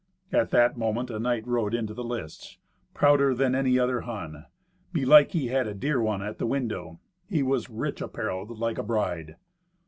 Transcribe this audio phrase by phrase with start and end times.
[0.31, 2.57] At that moment a knight rode into the lists,
[2.95, 4.47] prouder than any other Hun.
[4.91, 6.99] Belike he had a dear one at the window.
[7.29, 9.35] He was rich apparelled like a bride.